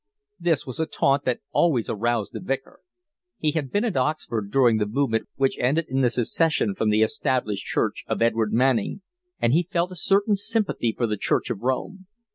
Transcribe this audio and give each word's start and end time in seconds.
This 0.39 0.65
was 0.65 0.79
a 0.79 0.87
taunt 0.87 1.25
that 1.25 1.41
always 1.51 1.87
aroused 1.87 2.33
the 2.33 2.39
Vicar. 2.39 2.79
He 3.37 3.51
had 3.51 3.71
been 3.71 3.85
at 3.85 3.95
Oxford 3.95 4.49
during 4.49 4.77
the 4.77 4.87
movement 4.87 5.29
which 5.35 5.59
ended 5.59 5.85
in 5.89 6.01
the 6.01 6.09
secession 6.09 6.73
from 6.73 6.89
the 6.89 7.03
Established 7.03 7.67
Church 7.67 8.03
of 8.07 8.19
Edward 8.19 8.51
Manning, 8.51 9.03
and 9.39 9.53
he 9.53 9.61
felt 9.61 9.91
a 9.91 9.95
certain 9.95 10.35
sympathy 10.35 10.91
for 10.97 11.05
the 11.05 11.17
Church 11.17 11.51
of 11.51 11.59
Rome. 11.61 12.07